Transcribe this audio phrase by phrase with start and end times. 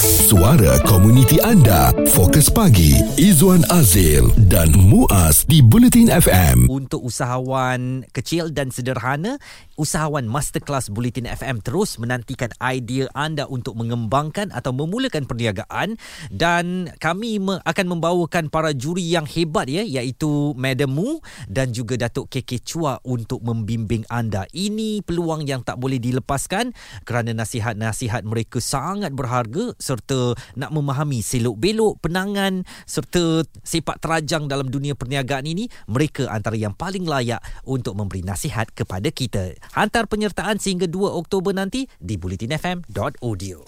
[0.00, 1.92] Suara komuniti anda.
[2.16, 2.96] Fokus pagi.
[3.20, 6.72] Izwan Azil dan Muaz di Bulletin FM.
[6.72, 9.36] Untuk usahawan kecil dan sederhana,
[9.76, 16.00] usahawan Masterclass Bulletin FM terus menantikan idea anda untuk mengembangkan atau memulakan perniagaan
[16.32, 22.32] dan kami akan membawakan para juri yang hebat ya iaitu Madam Mu dan juga Datuk
[22.32, 24.48] KK Chua untuk membimbing anda.
[24.48, 26.72] Ini peluang yang tak boleh dilepaskan
[27.04, 34.94] kerana nasihat-nasihat mereka sangat berharga serta nak memahami selok-belok penangan serta sepak terajang dalam dunia
[34.94, 39.58] perniagaan ini mereka antara yang paling layak untuk memberi nasihat kepada kita.
[39.74, 43.58] Hantar penyertaan sehingga 2 Oktober nanti di bulletinfm.audio.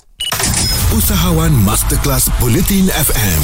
[0.95, 3.43] Usahawan Masterclass Bulletin FM.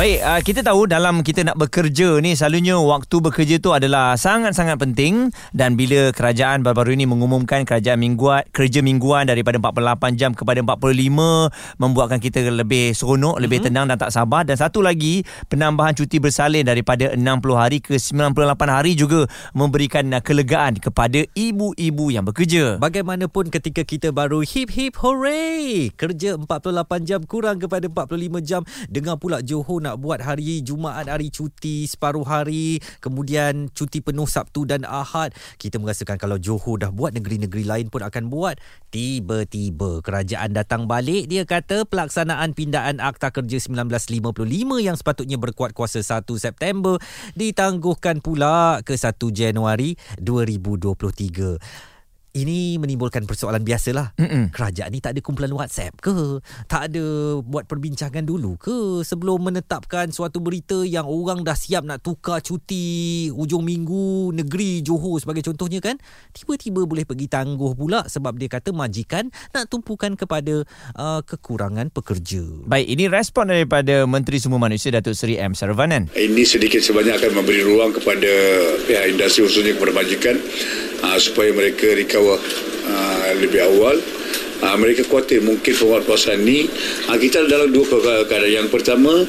[0.00, 4.80] Baik, uh, kita tahu dalam kita nak bekerja ni selalunya waktu bekerja tu adalah sangat-sangat
[4.80, 10.64] penting dan bila kerajaan baru-baru ini mengumumkan kerajaan mingguan kerja mingguan daripada 48 jam kepada
[10.64, 13.44] 45 membuatkan kita lebih seronok, mm-hmm.
[13.44, 15.20] lebih tenang dan tak sabar dan satu lagi
[15.52, 17.20] penambahan cuti bersalin daripada 60
[17.52, 18.40] hari ke 98
[18.72, 22.80] hari juga memberikan uh, kelegaan kepada ibu-ibu yang bekerja.
[22.80, 26.48] Bagaimanapun ketika kita baru hip hip hooray kerja 48
[27.04, 32.26] jam kurang kepada 45 jam dengar pula Johor nak buat hari Jumaat hari cuti separuh
[32.26, 35.32] hari kemudian cuti penuh Sabtu dan Ahad.
[35.56, 38.60] Kita merasakan kalau Johor dah buat negeri-negeri lain pun akan buat.
[38.92, 44.46] Tiba-tiba kerajaan datang balik dia kata pelaksanaan pindaan Akta Kerja 1955
[44.82, 46.98] yang sepatutnya berkuat kuasa 1 September
[47.34, 51.89] ditangguhkan pula ke 1 Januari 2023
[52.34, 54.14] ini menimbulkan persoalan biasalah.
[54.16, 54.54] Mm-mm.
[54.54, 56.38] Kerajaan ni tak ada kumpulan WhatsApp ke?
[56.70, 57.04] Tak ada
[57.42, 63.28] buat perbincangan dulu ke sebelum menetapkan suatu berita yang orang dah siap nak tukar cuti
[63.34, 65.98] hujung minggu negeri Johor sebagai contohnya kan?
[66.30, 70.62] Tiba-tiba boleh pergi tangguh pula sebab dia kata majikan nak tumpukan kepada
[70.94, 72.42] uh, kekurangan pekerja.
[72.66, 76.10] Baik, ini respon daripada Menteri Sumber Manusia Datuk Seri M Saravanan.
[76.14, 78.30] Ini sedikit sebanyak akan memberi ruang kepada
[78.86, 80.36] pihak industri khususnya kepada majikan
[81.04, 82.38] uh, supaya mereka recover
[82.88, 83.96] uh, lebih awal.
[84.60, 86.68] Uh, mereka khawatir mungkin penguatkuasaan ini
[87.08, 87.88] uh, kita dalam dua
[88.28, 88.64] keadaan.
[88.64, 89.24] Yang pertama,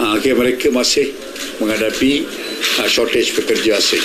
[0.00, 1.12] uh, okay, mereka masih
[1.60, 2.24] menghadapi
[2.80, 4.02] uh, shortage pekerja asing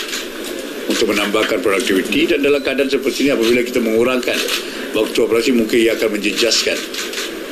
[0.86, 4.38] untuk menambahkan produktiviti dan dalam keadaan seperti ini apabila kita mengurangkan
[4.94, 6.78] waktu operasi mungkin ia akan menjejaskan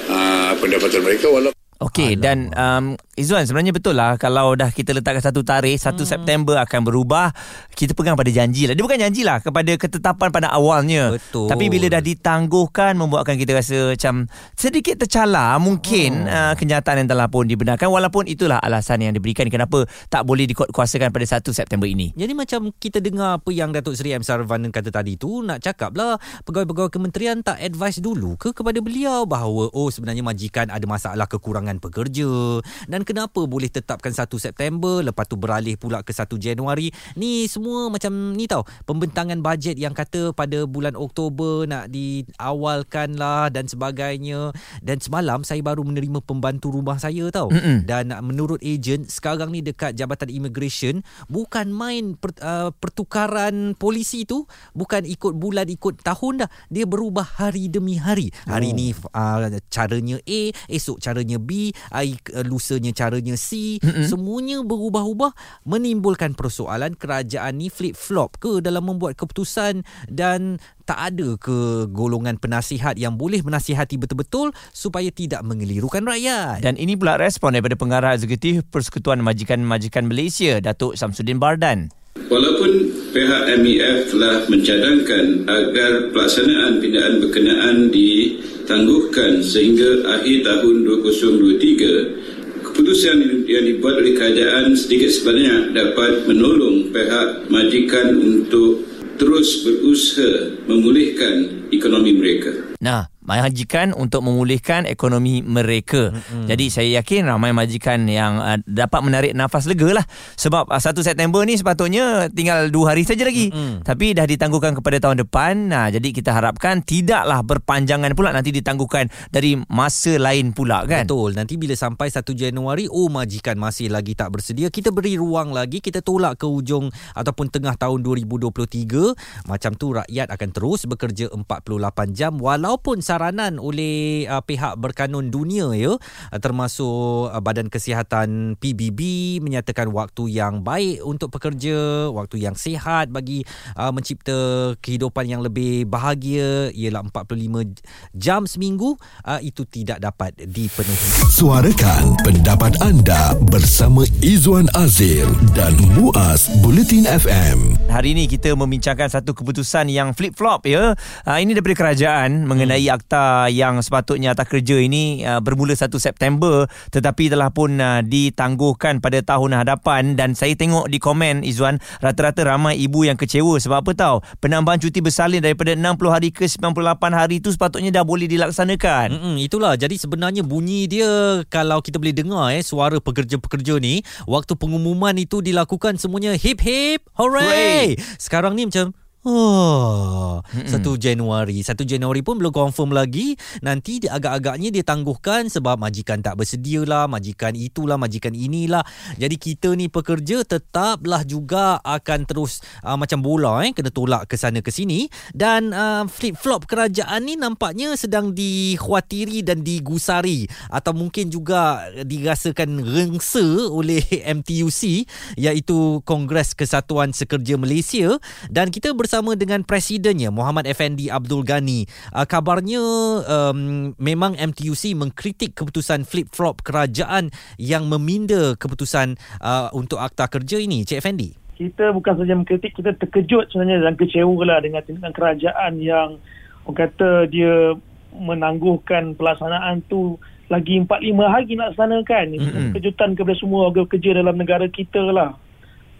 [0.08, 5.22] uh, pendapatan mereka walaupun Okey dan um, Izzuan sebenarnya betul lah kalau dah kita letakkan
[5.22, 6.02] satu tarikh 1 hmm.
[6.02, 7.30] September akan berubah
[7.78, 11.46] kita pegang pada janji lah dia bukan janji lah kepada ketetapan pada awalnya Betul.
[11.46, 14.26] tapi bila dah ditangguhkan membuatkan kita rasa macam
[14.58, 16.34] sedikit tercala mungkin hmm.
[16.34, 21.14] uh, kenyataan yang telah pun dibenarkan walaupun itulah alasan yang diberikan kenapa tak boleh dikuatkuasakan
[21.14, 24.26] pada 1 September ini Jadi macam kita dengar apa yang Datuk Seri M.
[24.26, 26.18] Sarvanan kata tadi tu nak cakap lah
[26.50, 31.83] pegawai-pegawai kementerian tak advice dulu ke kepada beliau bahawa oh sebenarnya majikan ada masalah kekurangan
[31.84, 36.96] pekerja dan kenapa boleh tetapkan 1 September lepas tu beralih pula ke 1 Januari?
[37.20, 43.52] Ni semua macam ni tau pembentangan bajet yang kata pada bulan Oktober nak diawalkan lah
[43.52, 44.56] dan sebagainya.
[44.80, 47.52] Dan semalam saya baru menerima pembantu rumah saya tau.
[47.54, 47.84] Mm-mm.
[47.84, 54.48] dan menurut ejen sekarang ni dekat Jabatan Immigration bukan main per, uh, pertukaran polisi tu
[54.72, 56.50] bukan ikut bulan ikut tahun dah.
[56.72, 58.32] Dia berubah hari demi hari.
[58.48, 58.78] Hari Oh.
[58.78, 60.42] ni uh, caranya A
[60.72, 63.78] esok caranya B hari uh, lusanya caranya C.
[63.82, 64.06] Mm-mm.
[64.06, 65.34] semuanya berubah-ubah
[65.66, 72.36] menimbulkan persoalan kerajaan ni flip flop ke dalam membuat keputusan dan tak ada ke golongan
[72.36, 76.60] penasihat yang boleh menasihati betul-betul supaya tidak mengelirukan rakyat?
[76.60, 82.03] Dan ini pula respon daripada pengarah eksekutif Persekutuan Majikan-Majikan Malaysia Datuk Samsudin Bardan
[82.34, 93.46] Walaupun pihak MEF telah mencadangkan agar pelaksanaan pindaan berkenaan ditangguhkan sehingga akhir tahun 2023, keputusan
[93.46, 98.82] yang dibuat oleh kerajaan sedikit sebanyak dapat menolong pihak majikan untuk
[99.22, 102.50] terus berusaha memulihkan ekonomi mereka.
[102.82, 106.12] Nah, majikan untuk memulihkan ekonomi mereka.
[106.12, 106.46] Mm-hmm.
[106.52, 110.06] Jadi saya yakin ramai majikan yang uh, dapat menarik nafas lega lah.
[110.36, 113.50] Sebab uh, 1 September ni sepatutnya tinggal 2 hari saja lagi.
[113.50, 113.88] Mm-mm.
[113.88, 115.72] Tapi dah ditangguhkan kepada tahun depan.
[115.72, 121.08] Nah, jadi kita harapkan tidaklah berpanjangan pula nanti ditangguhkan dari masa lain pula kan.
[121.08, 121.40] Betul.
[121.40, 124.68] Nanti bila sampai 1 Januari, oh majikan masih lagi tak bersedia.
[124.68, 125.80] Kita beri ruang lagi.
[125.80, 129.48] Kita tolak ke hujung ataupun tengah tahun 2023.
[129.48, 135.30] Macam tu rakyat akan terus bekerja 48 jam walaupun 1 saranan oleh uh, pihak berkanun
[135.30, 139.02] dunia ya uh, termasuk uh, Badan Kesihatan PBB
[139.38, 143.46] menyatakan waktu yang baik untuk pekerja, waktu yang sihat bagi
[143.78, 147.86] uh, mencipta kehidupan yang lebih bahagia ialah 45
[148.18, 151.30] jam seminggu uh, itu tidak dapat dipenuhi.
[151.30, 157.78] Suarakan pendapat anda bersama Izwan Azil dan Muaz Bulletin FM.
[157.94, 160.98] Hari ini kita membincangkan satu keputusan yang flip-flop ya.
[161.28, 163.02] Uh, ini daripada kerajaan mengenai Hmm.
[163.04, 169.04] Akta yang sepatutnya akta kerja ini uh, bermula 1 September tetapi telah pun uh, ditangguhkan
[169.04, 170.16] pada tahun hadapan.
[170.16, 173.60] Dan saya tengok di komen Izwan rata-rata ramai ibu yang kecewa.
[173.60, 176.80] Sebab apa tahu penambahan cuti bersalin daripada 60 hari ke 98
[177.12, 179.08] hari itu sepatutnya dah boleh dilaksanakan.
[179.12, 179.76] Mm-mm, itulah.
[179.76, 185.44] Jadi sebenarnya bunyi dia kalau kita boleh dengar eh suara pekerja-pekerja ni waktu pengumuman itu
[185.44, 188.00] dilakukan semuanya hip hip hooray.
[188.16, 190.68] Sekarang ni macam Oh, 1
[191.00, 191.64] Januari.
[191.64, 193.40] 1 Januari pun belum confirm lagi.
[193.64, 198.84] Nanti dia agak-agaknya dia tangguhkan Sebab majikan tak bersedia lah Majikan itulah Majikan inilah.
[199.16, 204.36] Jadi kita ni pekerja Tetaplah juga Akan terus uh, Macam bola eh Kena tolak ke
[204.36, 205.08] sana ke sini.
[205.32, 210.52] Dan uh, flip-flop kerajaan ni Nampaknya sedang dikhawatiri Dan digusari.
[210.68, 215.08] Atau mungkin juga Dirasakan rengsa Oleh MTUC
[215.40, 218.20] Iaitu Kongres Kesatuan Sekerja Malaysia.
[218.52, 221.86] Dan kita bersama dengan presidennya Muhammad Effendi Abdul Ghani.
[222.10, 222.82] Uh, kabarnya
[223.30, 227.30] um, memang MTUC mengkritik keputusan flip-flop kerajaan
[227.62, 230.82] yang meminda keputusan uh, untuk akta kerja ini.
[230.82, 231.38] Cik Effendi.
[231.54, 236.18] kita bukan saja mengkritik, kita terkejut sebenarnya dan kecewa lah dengan tindakan kerajaan yang
[236.66, 237.78] orang kata dia
[238.18, 240.18] menangguhkan pelaksanaan tu
[240.50, 242.26] lagi 4-5 hari nak laksanakan.
[242.34, 242.72] Ini Mm-mm.
[242.78, 245.38] kejutan kepada semua warga kerja dalam negara kita lah.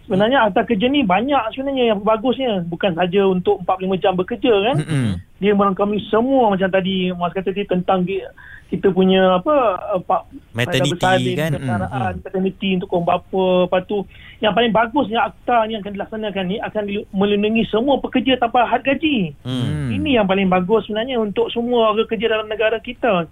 [0.04, 2.60] Sebenarnya akta kerja ni banyak sebenarnya yang bagusnya.
[2.68, 4.76] Bukan saja untuk 45 jam bekerja kan.
[4.84, 5.16] Mm-mm.
[5.40, 8.28] Dia merangkumi semua macam tadi Mas kata tadi tentang ki-
[8.68, 9.54] kita punya apa
[9.96, 11.50] apa Maternity bersalin, kan?
[11.56, 13.46] kesetaraan, paternity untuk kaum bapa.
[13.64, 14.04] Lepas tu
[14.40, 18.84] yang paling bagusnya akta ni yang akan dilaksanakan ni akan melindungi semua pekerja tanpa had
[18.84, 19.32] gaji.
[19.40, 19.88] Hmm.
[19.88, 23.24] Ini yang paling bagus sebenarnya untuk semua warga kerja dalam negara kita.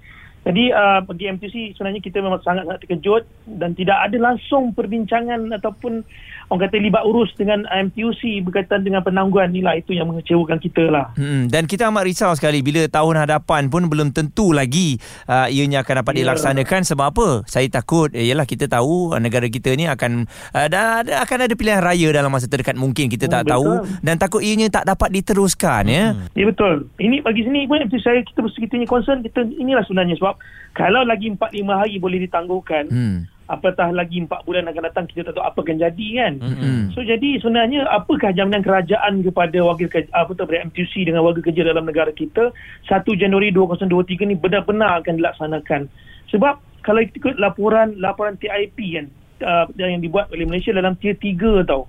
[0.42, 6.02] Jadi uh, bagi MTC sebenarnya kita memang sangat-sangat terkejut dan tidak ada langsung perbincangan ataupun
[6.48, 10.84] orang kata libat urus dengan MTUC berkaitan dengan penangguhan ni lah itu yang mengecewakan kita
[10.86, 11.14] lah.
[11.14, 15.80] Hmm, dan kita amat risau sekali bila tahun hadapan pun belum tentu lagi uh, ianya
[15.80, 16.18] akan dapat Ya.
[16.26, 17.28] dilaksanakan sebab apa?
[17.46, 21.46] Saya takut eh, yalah kita tahu uh, negara kita ni akan uh, dah, dah akan
[21.46, 24.02] ada pilihan raya dalam masa terdekat mungkin kita Hmm, tak tahu betul.
[24.02, 26.04] dan takut ianya tak dapat diteruskan ya.
[26.32, 26.90] Ya betul.
[26.96, 30.31] Ini bagi sini pun MTC saya kita kita ni concern kita inilah sebenarnya sebab
[30.72, 33.18] kalau lagi 4 5 hari boleh ditangguhkan Hmm.
[33.44, 36.32] apatah lagi 4 bulan akan datang kita tak tahu apa akan jadi kan.
[36.40, 36.88] Hmm.
[36.96, 41.60] So jadi sebenarnya apakah jaminan kerajaan kepada wakil kerja, apa tu MTUC dengan warga kerja
[41.60, 42.48] dalam negara kita
[42.88, 45.92] 1 Januari 2023 ni benar-benar akan dilaksanakan.
[46.32, 49.06] Sebab kalau ikut laporan laporan TIP kan
[49.44, 51.84] uh, yang dibuat oleh Malaysia dalam tier 3 tau.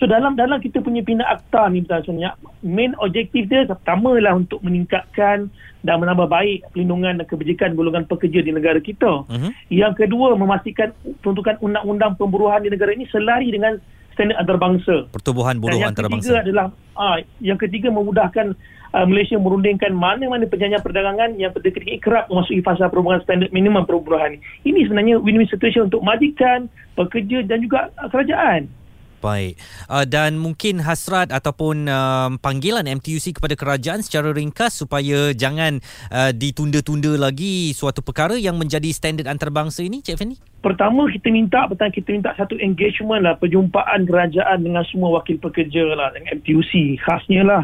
[0.00, 2.32] So dalam dalam kita punya pindah akta ni sebenarnya
[2.64, 5.52] main objektif dia pertama lah untuk meningkatkan
[5.84, 9.28] dan menambah baik pelindungan dan kebajikan golongan pekerja di negara kita.
[9.28, 9.68] Mhm.
[9.68, 13.76] Yang kedua memastikan peruntukan undang-undang pemburuhan di negara ini selari dengan
[14.16, 15.12] standard antarabangsa.
[15.12, 16.32] Pertubuhan buruh yang antarabangsa.
[16.32, 16.66] ketiga adalah
[16.96, 18.56] ah, yang ketiga memudahkan
[18.96, 24.40] uh, Malaysia merundingkan mana-mana perjanjian perdagangan yang ketika kerap memasuki fasa perhubungan standard minimum perburuhan.
[24.64, 28.80] Ini sebenarnya win-win situation untuk majikan, pekerja dan juga uh, kerajaan.
[29.20, 29.60] Baik.
[29.84, 36.32] Uh, dan mungkin hasrat ataupun um, panggilan MTUC kepada kerajaan secara ringkas supaya jangan uh,
[36.32, 40.36] ditunda-tunda lagi suatu perkara yang menjadi standard antarabangsa ini, Cik Fendi?
[40.64, 45.84] Pertama kita minta pertama kita minta satu engagement lah perjumpaan kerajaan dengan semua wakil pekerja
[45.92, 47.62] lah dengan MTUC khasnya lah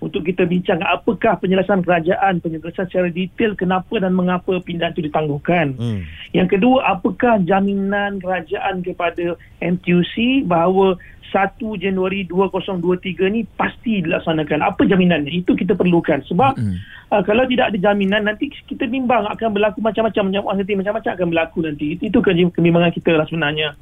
[0.00, 5.76] untuk kita bincang apakah penjelasan kerajaan penjelasan secara detail kenapa dan mengapa pindahan itu ditangguhkan.
[5.76, 6.08] Hmm.
[6.32, 10.96] Yang kedua, apakah jaminan kerajaan kepada MTUC bahawa
[11.30, 14.66] 1 Januari 2023 ni pasti dilaksanakan?
[14.66, 15.30] Apa jaminannya?
[15.30, 16.26] Itu kita perlukan.
[16.26, 16.76] Sebab Mm-mm.
[17.14, 20.26] uh, kalau tidak ada jaminan, nanti kita bimbang akan berlaku macam-macam.
[20.26, 21.86] Macam nanti macam-macam akan berlaku nanti.
[21.94, 23.78] Itu, itu ke- kebimbangan kita lah sebenarnya.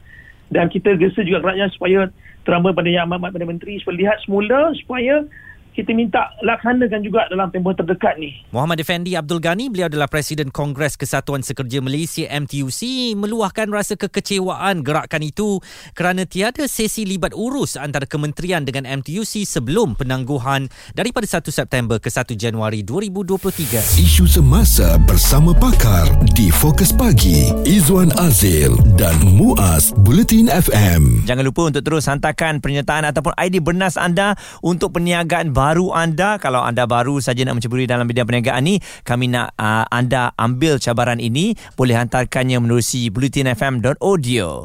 [0.48, 2.00] Dan kita gesa juga kerajaan supaya
[2.48, 5.24] terambah pada Yang Amat pada Menteri supaya lihat semula supaya
[5.72, 8.34] kita minta laksanakan juga dalam tempoh terdekat ni.
[8.52, 14.82] Muhammad Effendi Abdul Ghani, beliau adalah Presiden Kongres Kesatuan Sekerja Malaysia MTUC, meluahkan rasa kekecewaan
[14.82, 15.62] gerakan itu
[15.94, 22.10] kerana tiada sesi libat urus antara kementerian dengan MTUC sebelum penangguhan daripada 1 September ke
[22.10, 24.02] 1 Januari 2023.
[24.02, 31.24] Isu semasa bersama pakar di Fokus Pagi Izwan Azil dan Muaz Bulletin FM.
[31.24, 36.40] Jangan lupa untuk terus hantarkan pernyataan ataupun idea bernas anda untuk perniagaan baru baru anda
[36.40, 40.80] kalau anda baru saja nak menceburi dalam bidang perniagaan ni kami nak uh, anda ambil
[40.80, 44.64] cabaran ini boleh hantarkannya menerusi bulletinfm.audio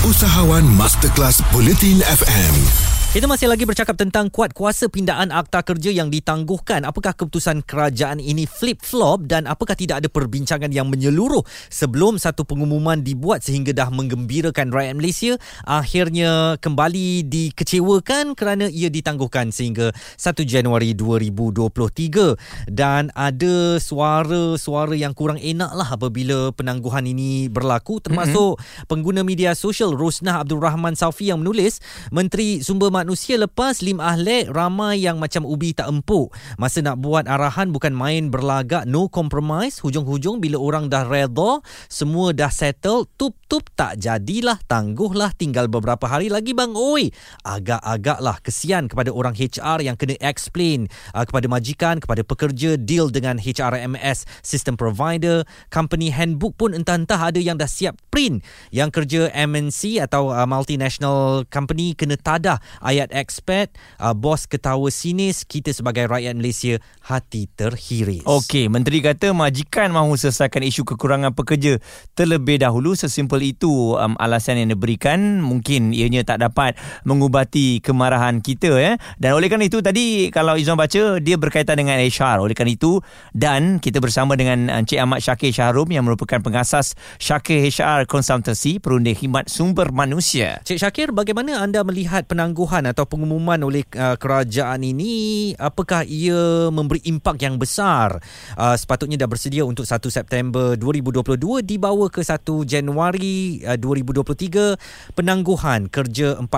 [0.00, 2.99] Usahawan Masterclass Bulletin FM.
[3.10, 6.86] Kita masih lagi bercakap tentang kuat kuasa pindaan akta kerja yang ditangguhkan.
[6.86, 11.42] Apakah keputusan kerajaan ini flip-flop dan apakah tidak ada perbincangan yang menyeluruh
[11.74, 15.34] sebelum satu pengumuman dibuat sehingga dah menggembirakan rakyat Malaysia
[15.66, 25.42] akhirnya kembali dikecewakan kerana ia ditangguhkan sehingga 1 Januari 2023 dan ada suara-suara yang kurang
[25.42, 28.86] enak lah apabila penangguhan ini berlaku termasuk mm-hmm.
[28.86, 31.82] pengguna media sosial Rosnah Abdul Rahman Saufi yang menulis
[32.14, 36.36] Menteri Sumber manusia lepas Lim Ahlek ramai yang macam ubi tak empuk.
[36.60, 39.80] Masa nak buat arahan bukan main berlagak no compromise.
[39.80, 46.28] Hujung-hujung bila orang dah redha, semua dah settle, tup-tup tak jadilah, tangguhlah tinggal beberapa hari
[46.28, 46.76] lagi bang.
[46.76, 47.08] Oi,
[47.40, 50.84] agak-agaklah kesian kepada orang HR yang kena explain
[51.16, 57.40] uh, kepada majikan, kepada pekerja deal dengan HRMS system provider, company handbook pun entah-entah ada
[57.40, 63.70] yang dah siap print yang kerja MNC atau uh, multinational company kena tadah ayat expat
[64.02, 68.26] uh, bos ketawa sinis kita sebagai rakyat Malaysia hati terhiris.
[68.26, 71.78] Okey, menteri kata majikan mahu selesaikan isu kekurangan pekerja
[72.18, 76.74] terlebih dahulu sesimpel itu um, alasan yang diberikan mungkin ianya tak dapat
[77.06, 78.98] mengubati kemarahan kita ya.
[79.22, 82.42] Dan oleh kerana itu tadi kalau Izwan baca dia berkaitan dengan HR.
[82.42, 82.98] Oleh kerana itu
[83.30, 89.14] dan kita bersama dengan Encik Ahmad Syakir Syahrum yang merupakan pengasas Syakir HR Consultancy Perunding
[89.14, 90.58] Khidmat Sumber Manusia.
[90.64, 96.72] Cik Syakir, bagaimana anda melihat penangguhan pengumuman atau pengumuman oleh uh, kerajaan ini apakah ia
[96.72, 98.16] memberi impak yang besar
[98.56, 105.92] uh, sepatutnya dah bersedia untuk 1 September 2022 dibawa ke 1 Januari uh, 2023 penangguhan
[105.92, 106.48] kerja 45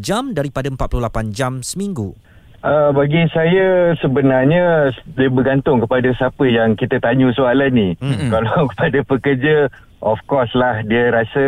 [0.00, 2.16] jam daripada 48 jam seminggu
[2.58, 7.88] Uh, bagi saya sebenarnya dia bergantung kepada siapa yang kita tanya soalan ni.
[8.02, 8.34] Mm-hmm.
[8.34, 9.56] Kalau kepada pekerja,
[10.02, 11.46] of course lah dia rasa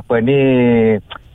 [0.00, 0.40] apa ni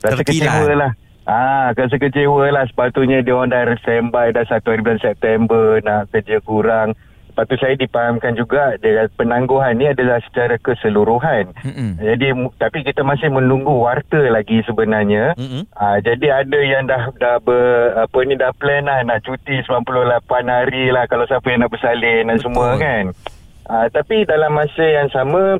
[0.02, 0.90] rasa kecewa lah.
[1.26, 6.06] Ah, rasa kecewa lah sepatutnya dia orang dah standby dah satu hari bulan September nak
[6.14, 6.94] kerja kurang.
[7.34, 11.50] Lepas tu saya dipahamkan juga dia penangguhan ni adalah secara keseluruhan.
[11.66, 11.90] Mm-hmm.
[11.98, 12.26] Jadi
[12.62, 15.34] tapi kita masih menunggu warta lagi sebenarnya.
[15.34, 15.62] Mm-hmm.
[15.74, 20.30] Ah, jadi ada yang dah dah ber, apa ni dah plan lah nak cuti 98
[20.46, 22.44] hari lah kalau siapa yang nak bersalin dan Betul.
[22.54, 23.04] semua kan.
[23.66, 25.58] Ah, tapi dalam masa yang sama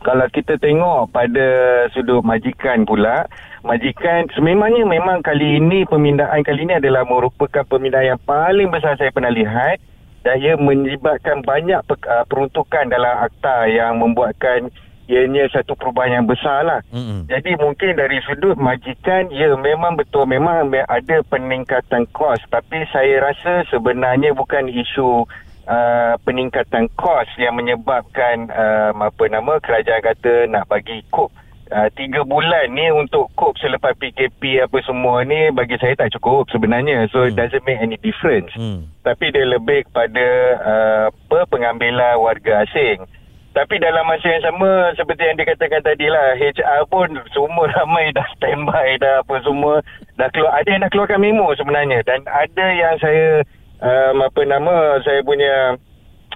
[0.00, 1.48] kalau kita tengok pada
[1.92, 3.28] sudut majikan pula,
[3.60, 9.12] majikan sememangnya memang kali ini pemindaan kali ini adalah merupakan pemindaan yang paling besar saya
[9.12, 9.80] pernah lihat
[10.24, 14.68] dan ia menyebabkan banyak uh, peruntukan dalam akta yang membuatkan
[15.10, 16.80] ianya satu perubahan yang besar lah.
[16.94, 17.26] Mm-hmm.
[17.26, 22.38] Jadi mungkin dari sudut majikan, ya memang betul, memang ada peningkatan kos.
[22.46, 25.26] Tapi saya rasa sebenarnya bukan isu
[25.66, 31.34] uh, peningkatan kos yang menyebabkan uh, apa nama kerajaan kata nak bagi kop
[31.70, 36.50] uh, tiga bulan ni untuk kop selepas PKP apa semua ni bagi saya tak cukup
[36.50, 37.08] sebenarnya.
[37.14, 37.30] So hmm.
[37.30, 38.52] it doesn't make any difference.
[38.54, 38.90] Hmm.
[39.00, 40.26] tapi dia lebih kepada
[40.60, 43.00] uh, apa pengambilan warga asing.
[43.50, 48.26] Tapi dalam masa yang sama seperti yang dikatakan tadi lah HR pun semua ramai dah
[48.38, 49.82] standby dah apa semua.
[50.14, 52.06] Dah keluar ada yang dah keluarkan memo sebenarnya.
[52.06, 53.42] Dan ada yang saya
[53.82, 55.74] um, apa nama saya punya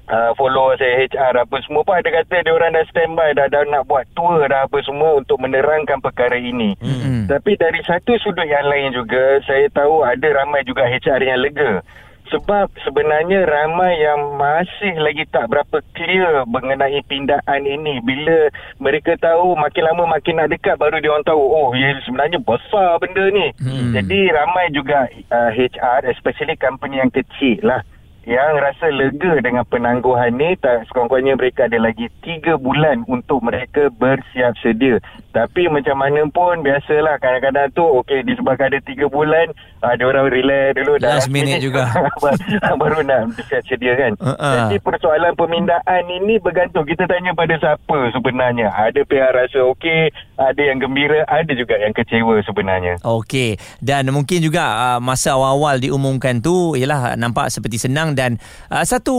[0.08, 3.64] uh, follower saya HR apa semua pun ada kata dia orang dah standby dah, dah
[3.68, 6.76] nak buat tour dah apa semua untuk menerangkan perkara ini.
[6.80, 7.30] Mm-hmm.
[7.30, 11.80] Tapi dari satu sudut yang lain juga saya tahu ada ramai juga HR yang lega.
[12.24, 18.00] Sebab sebenarnya ramai yang masih lagi tak berapa clear mengenai pindaan ini.
[18.00, 18.48] Bila
[18.80, 22.96] mereka tahu makin lama makin nak dekat baru dia orang tahu oh ya sebenarnya besar
[22.96, 23.52] benda ni.
[23.60, 23.92] Hmm.
[23.92, 27.84] Jadi ramai juga uh, HR especially company yang kecil lah
[28.24, 33.92] yang rasa lega dengan penangguhan ni tak sekurang-kurangnya mereka ada lagi 3 bulan untuk mereka
[33.92, 34.96] bersiap sedia.
[35.36, 39.52] Tapi macam mana pun biasalah kadang-kadang tu okey disebabkan ada 3 bulan
[39.84, 41.20] ada orang relax dulu dah.
[41.20, 41.92] Last minute juga.
[42.80, 44.12] Baru nak sedia kan.
[44.18, 44.68] Uh-uh.
[44.68, 46.88] jadi persoalan pemindaan ini bergantung.
[46.88, 48.72] Kita tanya pada siapa sebenarnya.
[48.72, 52.98] Ada pihak rasa okey ada yang gembira ada juga yang kecewa sebenarnya.
[53.04, 53.60] Okey.
[53.78, 59.14] Dan mungkin juga uh, masa awal-awal diumumkan tu ialah nampak seperti senang dan uh, satu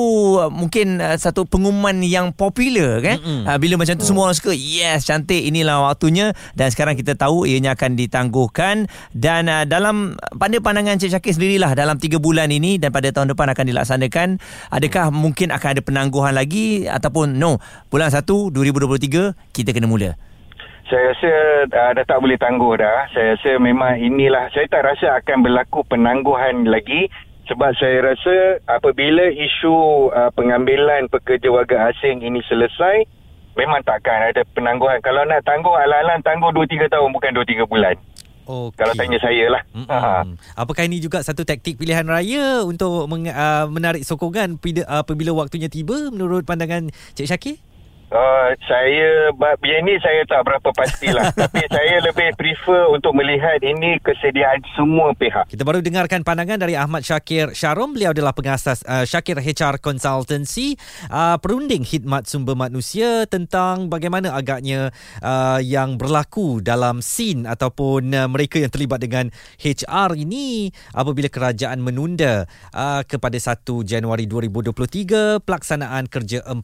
[0.48, 3.17] uh, mungkin uh, satu pengumuman yang popular kan.
[3.24, 4.10] Uh, bila macam tu oh.
[4.10, 6.36] semua orang suka yes cantik inilah waktunya.
[6.57, 8.91] Dan sekarang kita tahu ianya akan ditangguhkan.
[9.15, 10.19] Dan uh, dalam
[10.55, 14.39] pada pandangan Cik Syakir sendirilah dalam 3 bulan ini dan pada tahun depan akan dilaksanakan.
[14.71, 17.59] Adakah mungkin akan ada penangguhan lagi ataupun no?
[17.91, 20.15] Bulan 1 2023 kita kena mula.
[20.88, 21.31] Saya rasa
[21.67, 23.03] uh, dah tak boleh tangguh dah.
[23.12, 27.12] Saya rasa memang inilah, saya tak rasa akan berlaku penangguhan lagi
[27.51, 33.03] sebab saya rasa apabila isu uh, pengambilan pekerja warga asing ini selesai
[33.59, 35.03] memang takkan ada penangguhan.
[35.03, 38.00] Kalau nak tangguh alang-alang tangguh 2 3 tahun bukan 2 3 bulan
[38.45, 38.77] Okay.
[38.77, 40.21] kalau tanya saya lah ha.
[40.21, 40.37] Mm-mm.
[40.53, 45.65] Apakah ini juga satu taktik pilihan raya untuk meng, uh, menarik sokongan apabila, apabila waktunya
[45.65, 47.57] tiba menurut pandangan Cik Syakir?
[48.15, 53.60] Uh, saya bab yang ni saya tak berapa pastilah tapi saya lebih prefer untuk melihat
[53.60, 57.91] ini kesediaan semua pihak Kita baru dengarkan pandangan dari Ahmad Syakir Syarom.
[57.91, 60.79] Beliau adalah pengasas uh, Syakir HR Consultancy,
[61.12, 68.31] uh, perunding khidmat sumber manusia tentang bagaimana agaknya uh, yang berlaku dalam scene ataupun uh,
[68.31, 69.27] mereka yang terlibat dengan
[69.60, 76.63] HR ini apabila kerajaan menunda uh, kepada 1 Januari 2023 pelaksanaan kerja 45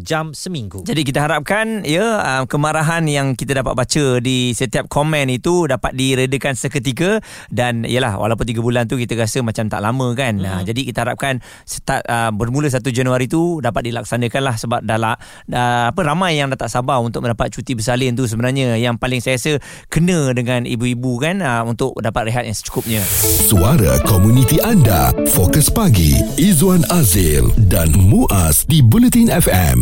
[0.00, 0.69] jam seminggu.
[0.86, 5.92] Jadi kita harapkan ya uh, kemarahan yang kita dapat baca di setiap komen itu dapat
[5.98, 7.18] diredakan seketika
[7.50, 10.38] dan yalah walaupun 3 bulan tu kita rasa macam tak lama kan.
[10.38, 10.46] Hmm.
[10.46, 14.98] Uh, jadi kita harapkan start uh, bermula 1 Januari tu dapat dilaksanakan lah sebab dah
[15.02, 19.18] uh, apa ramai yang dah tak sabar untuk mendapat cuti bersalin tu sebenarnya yang paling
[19.18, 19.56] saya rasa
[19.88, 23.00] kena dengan ibu-ibu kan uh, untuk dapat rehat yang secukupnya.
[23.48, 25.08] Suara komuniti anda.
[25.32, 26.12] Fokus pagi.
[26.36, 29.78] Izwan Azil dan Muaz di Bulletin FM.